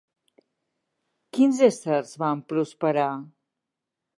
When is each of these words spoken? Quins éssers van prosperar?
Quins 1.37 1.61
éssers 1.67 2.15
van 2.25 2.41
prosperar? 2.55 3.09